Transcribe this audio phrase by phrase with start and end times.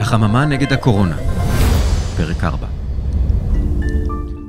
[0.00, 1.16] החממה נגד הקורונה,
[2.16, 2.66] פרק 4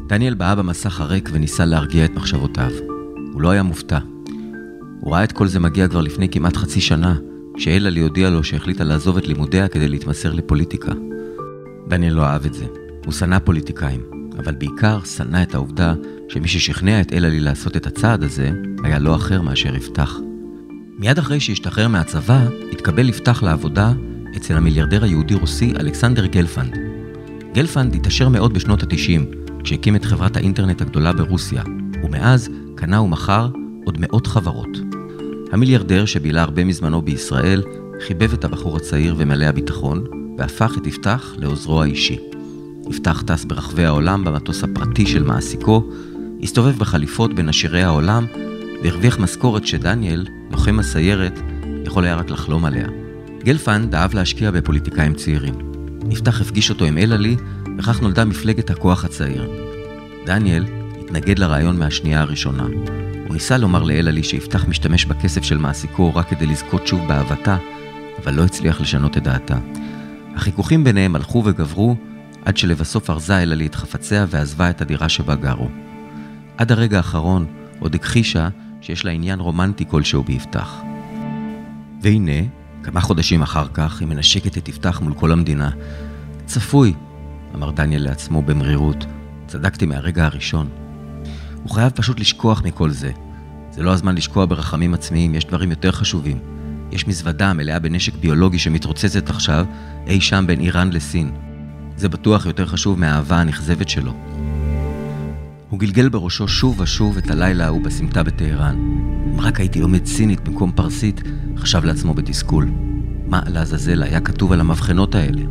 [0.08, 2.72] דניאל באה במסך הריק וניסה להרגיע את מחשבותיו.
[3.34, 4.00] הוא לא היה מופתע.
[5.00, 7.16] הוא ראה את כל זה מגיע כבר לפני כמעט חצי שנה,
[7.58, 10.92] כשאלעלי הודיע לו שהחליטה לעזוב את לימודיה כדי להתמסר לפוליטיקה.
[11.88, 12.66] דניאל לא אהב את זה.
[13.06, 14.02] הוא שנא פוליטיקאים,
[14.40, 15.94] אבל בעיקר שנא את העובדה
[16.30, 18.52] שמי ששכנע את אלעלי לעשות את הצעד הזה,
[18.84, 20.18] היה לא אחר מאשר יפתח.
[21.04, 23.94] מיד אחרי שהשתחרר מהצבא, התקבל יפתח לעבודה
[24.38, 26.78] אצל המיליארדר היהודי-רוסי אלכסנדר גלפנד.
[27.54, 31.64] גלפנד התעשר מאוד בשנות ה-90, כשהקים את חברת האינטרנט הגדולה ברוסיה,
[32.04, 33.50] ומאז קנה ומכר
[33.86, 34.78] עוד מאות חברות.
[35.52, 37.64] המיליארדר שבילה הרבה מזמנו בישראל,
[38.08, 40.04] חיבב את הבחור הצעיר ומלא הביטחון,
[40.38, 42.20] והפך את יפתח לעוזרו האישי.
[42.90, 45.90] יפתח טס ברחבי העולם במטוס הפרטי של מעסיקו,
[46.44, 48.26] הסתובב בחליפות בין עשירי העולם,
[48.84, 51.40] והרוויח משכורת שדניאל, לוחם הסיירת,
[51.86, 52.88] יכול היה רק לחלום עליה.
[53.44, 55.54] גלפנד אהב להשקיע בפוליטיקאים צעירים.
[56.10, 57.36] יפתח הפגיש אותו עם אלעלי,
[57.78, 59.50] וכך נולדה מפלגת הכוח הצעיר.
[60.26, 60.66] דניאל
[61.02, 62.64] התנגד לרעיון מהשנייה הראשונה.
[63.28, 67.58] הוא ניסה לומר לאלעלי שיפתח משתמש בכסף של מעסיקו רק כדי לזכות שוב באהבתה,
[68.24, 69.58] אבל לא הצליח לשנות את דעתה.
[70.36, 71.96] החיכוכים ביניהם הלכו וגברו,
[72.46, 75.70] עד שלבסוף ארזה אלעלי את חפציה ועזבה את הדירה שבה גרו.
[76.58, 77.46] עד הרגע האחרון
[77.80, 78.50] עוד הכחישה
[78.84, 80.82] שיש לה עניין רומנטי כלשהו ביפתח.
[82.02, 82.42] והנה,
[82.84, 85.70] כמה חודשים אחר כך, היא מנשקת את יפתח מול כל המדינה.
[86.46, 86.94] צפוי,
[87.56, 89.06] אמר דניאל לעצמו במרירות.
[89.48, 90.70] צדקתי מהרגע הראשון.
[91.64, 93.12] הוא חייב פשוט לשכוח מכל זה.
[93.72, 96.40] זה לא הזמן לשקוע ברחמים עצמיים, יש דברים יותר חשובים.
[96.92, 99.66] יש מזוודה מלאה בנשק ביולוגי שמתרוצצת עכשיו
[100.08, 101.32] אי שם בין איראן לסין.
[101.98, 104.14] זה בטוח יותר חשוב מהאהבה הנכזבת שלו.
[105.74, 108.76] הוא גלגל בראשו שוב ושוב את הלילה ההוא בסמטה בטהרן.
[109.34, 111.22] אם רק הייתי לומד סינית במקום פרסית,
[111.58, 112.72] חשב לעצמו בתסכול.
[113.28, 115.42] מה לעזאזל היה כתוב על המבחנות האלה?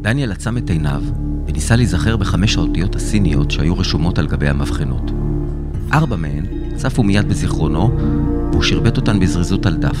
[0.00, 1.02] דניאל עצם את עיניו
[1.46, 5.10] וניסה להיזכר בחמש האותיות הסיניות שהיו רשומות על גבי המבחנות.
[5.92, 6.46] ארבע מהן
[6.76, 7.98] צפו מיד בזיכרונו,
[8.50, 9.98] והוא שרבט אותן בזריזות על דף.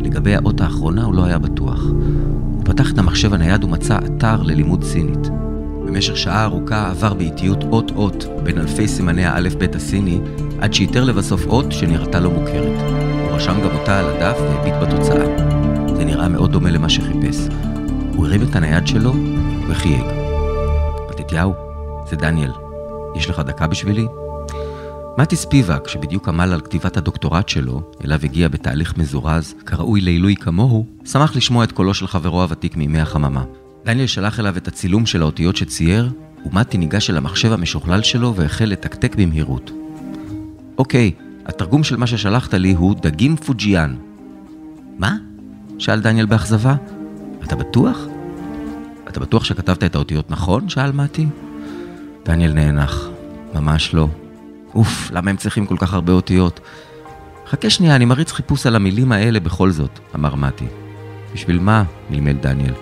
[0.00, 1.84] לגבי האות האחרונה הוא לא היה בטוח.
[1.84, 5.28] הוא פתח את המחשב הנייד ומצא אתר ללימוד סינית.
[5.90, 10.20] במשך שעה ארוכה עבר באיטיות אות-אות בין אלפי סימני האלף-בית הסיני,
[10.60, 12.80] עד שאיתר לבסוף אות שנראתה לו מוכרת.
[13.22, 15.26] הוא רשם גם אותה על הדף והביט בתוצאה.
[15.96, 17.36] זה נראה מאוד דומה למה שחיפש.
[18.14, 19.12] הוא הרים את הנייד שלו
[19.68, 20.04] וחייג.
[21.30, 21.54] מתתיהו,
[22.10, 22.52] זה דניאל.
[23.16, 24.06] יש לך דקה בשבילי?
[25.18, 30.86] מתי ספיבק, שבדיוק עמל על כתיבת הדוקטורט שלו, אליו הגיע בתהליך מזורז, כראוי לעילוי כמוהו,
[31.04, 33.44] שמח לשמוע את קולו של חברו הוותיק מימי החממה.
[33.84, 36.10] דניאל שלח אליו את הצילום של האותיות שצייר,
[36.46, 39.70] ומתי ניגש אל המחשב המשוכלל שלו והחל לתקתק במהירות.
[40.78, 41.12] אוקיי,
[41.46, 43.94] התרגום של מה ששלחת לי הוא דגים פוג'יאן.
[44.98, 45.16] מה?
[45.78, 46.74] שאל דניאל באכזבה.
[47.44, 47.98] אתה בטוח?
[49.08, 50.68] אתה בטוח שכתבת את האותיות נכון?
[50.68, 51.26] שאל מתי.
[52.24, 53.08] דניאל נאנח.
[53.54, 54.08] ממש לא.
[54.74, 56.60] אוף, למה הם צריכים כל כך הרבה אותיות?
[57.46, 60.66] חכה שנייה, אני מריץ חיפוש על המילים האלה בכל זאת, אמר מתי.
[61.34, 61.84] בשביל מה?
[62.10, 62.74] מלמל דניאל.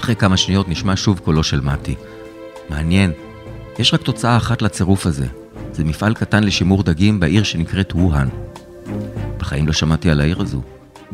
[0.00, 1.94] אחרי כמה שניות נשמע שוב קולו של מתי.
[2.70, 3.12] מעניין,
[3.78, 5.26] יש רק תוצאה אחת לצירוף הזה.
[5.72, 8.28] זה מפעל קטן לשימור דגים בעיר שנקראת ווהאן.
[9.38, 10.62] בחיים לא שמעתי על העיר הזו.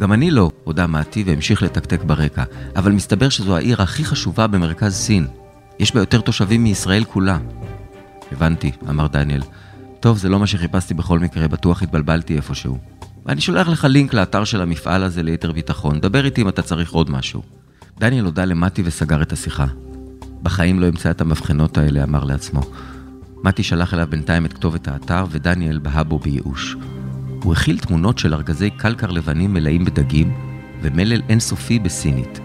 [0.00, 2.44] גם אני לא, הודה מתי והמשיך לתקתק ברקע,
[2.76, 5.26] אבל מסתבר שזו העיר הכי חשובה במרכז סין.
[5.78, 7.38] יש בה יותר תושבים מישראל כולה.
[8.32, 9.42] הבנתי, אמר דניאל.
[10.00, 12.78] טוב, זה לא מה שחיפשתי בכל מקרה, בטוח התבלבלתי איפשהו.
[13.26, 16.92] ואני שולח לך לינק לאתר של המפעל הזה ליתר ביטחון, דבר איתי אם אתה צריך
[16.92, 17.42] עוד משהו.
[17.98, 19.66] דניאל הודה למתי וסגר את השיחה.
[20.42, 22.60] בחיים לא אמצא את המבחנות האלה, אמר לעצמו.
[23.44, 26.76] מתי שלח אליו בינתיים את כתובת האתר, ודניאל בהה בו בייאוש.
[27.42, 30.34] הוא הכיל תמונות של ארגזי קלקר לבנים מלאים בדגים,
[30.82, 32.40] ומלל אינסופי בסינית.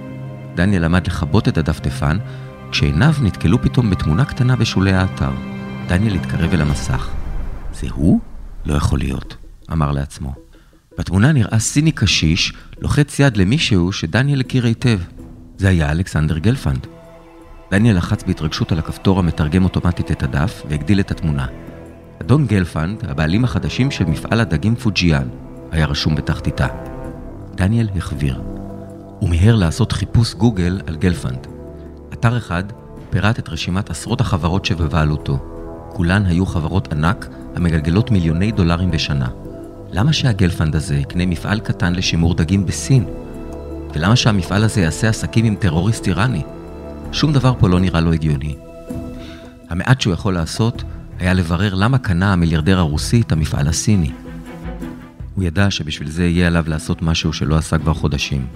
[0.55, 2.17] דניאל עמד לכבות את הדפדפן,
[2.71, 5.31] כשעיניו נתקלו פתאום בתמונה קטנה בשולי האתר.
[5.87, 7.09] דניאל התקרב אל המסך.
[7.73, 8.19] זה הוא?
[8.65, 9.35] לא יכול להיות,
[9.71, 10.33] אמר לעצמו.
[10.97, 14.99] בתמונה נראה סיני קשיש, לוחץ יד למישהו שדניאל הכיר היטב.
[15.61, 16.87] זה היה אלכסנדר גלפנד.
[17.71, 21.45] דניאל לחץ בהתרגשות על הכפתור המתרגם אוטומטית את הדף והגדיל את התמונה.
[22.21, 25.27] אדון גלפנד, הבעלים החדשים של מפעל הדגים פוג'יאן,
[25.71, 26.67] היה רשום בתחתיתה.
[27.55, 28.41] דניאל החוויר.
[29.19, 31.47] הוא מיהר לעשות חיפוש גוגל על גלפנד.
[32.13, 32.63] אתר אחד
[33.09, 35.39] פירט את רשימת עשרות החברות שבבעלותו.
[35.93, 39.27] כולן היו חברות ענק המגלגלות מיליוני דולרים בשנה.
[39.91, 43.05] למה שהגלפנד הזה יקנה מפעל קטן לשימור דגים בסין?
[43.93, 46.43] ולמה שהמפעל הזה יעשה עסקים עם טרוריסט איראני?
[47.11, 48.55] שום דבר פה לא נראה לו הגיוני.
[49.69, 50.83] המעט שהוא יכול לעשות
[51.19, 54.11] היה לברר למה קנה המיליארדר הרוסי את המפעל הסיני.
[55.35, 58.47] הוא ידע שבשביל זה יהיה עליו לעשות משהו שלא עשה כבר חודשים.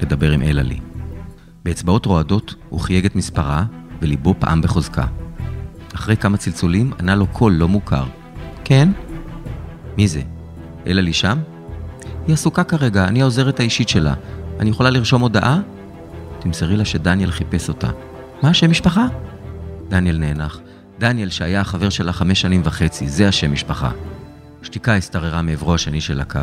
[0.00, 0.80] לדבר עם אלעלי.
[1.64, 3.64] באצבעות רועדות הוא חייג את מספרה,
[4.02, 5.06] וליבו פעם בחוזקה.
[5.94, 8.04] אחרי כמה צלצולים ענה לו קול לא מוכר.
[8.64, 8.88] כן?
[9.96, 10.22] מי זה?
[10.86, 11.38] אלעלי שם?
[12.26, 14.14] היא עסוקה כרגע, אני העוזרת האישית שלה.
[14.60, 15.60] אני יכולה לרשום הודעה?
[16.38, 17.88] תמסרי לה שדניאל חיפש אותה.
[18.42, 19.06] מה השם משפחה?
[19.88, 20.60] דניאל נאנח.
[20.98, 23.90] דניאל שהיה החבר שלה חמש שנים וחצי, זה השם משפחה.
[24.62, 26.40] שתיקה השתררה מעברו השני של הקו.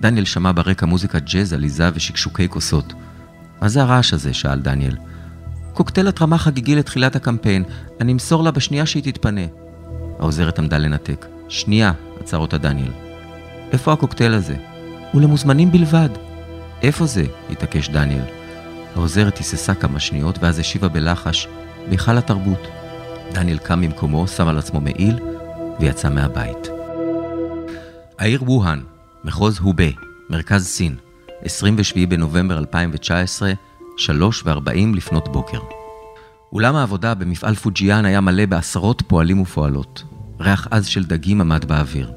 [0.00, 2.92] דניאל שמע ברקע מוזיקת ג'אז עליזה ושקשוקי כוסות.
[3.62, 4.34] מה זה הרעש הזה?
[4.34, 4.96] שאל דניאל.
[5.72, 7.64] קוקטייל התרמה חגיגי לתחילת הקמפיין,
[8.00, 9.40] אני אמסור לה בשנייה שהיא תתפנה.
[10.18, 11.26] העוזרת עמדה לנתק.
[11.48, 12.90] שנייה, עצר אותה דניאל.
[13.72, 14.56] איפה הקוקטייל הזה?
[15.12, 16.08] הוא למוזמנים בלבד.
[16.82, 17.24] איפה זה?
[17.50, 18.24] התעקש דניאל.
[18.94, 21.48] העוזרת היססה כמה שניות, ואז השיבה בלחש,
[21.88, 22.68] בהיכל התרבות.
[23.32, 25.18] דניאל קם ממקומו, שם על עצמו מעיל,
[25.80, 26.68] ויצא מהבית.
[28.18, 28.80] העיר ווהאן,
[29.24, 29.84] מחוז הובה,
[30.30, 30.96] מרכז סין,
[31.42, 33.52] 27 בנובמבר 2019,
[33.96, 35.60] 3 ו-40 לפנות בוקר.
[36.52, 40.02] אולם העבודה במפעל פוג'יאן היה מלא בעשרות פועלים ופועלות.
[40.40, 42.12] ריח עז של דגים עמד באוויר.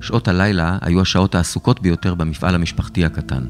[0.00, 3.44] שעות הלילה היו השעות העסוקות ביותר במפעל המשפחתי הקטן.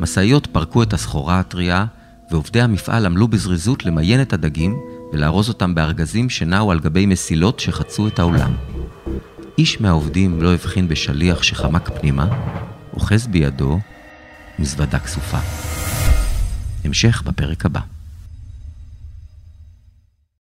[0.00, 1.84] משאיות פרקו את הסחורה הטריה,
[2.30, 4.78] ועובדי המפעל עמלו בזריזות למיין את הדגים
[5.12, 8.54] ולארוז אותם בארגזים שנעו על גבי מסילות שחצו את העולם.
[9.58, 12.26] איש מהעובדים לא הבחין בשליח שחמק פנימה,
[12.92, 13.78] אוחז בידו
[14.58, 15.38] מזוודה כסופה.
[16.84, 17.80] המשך בפרק הבא.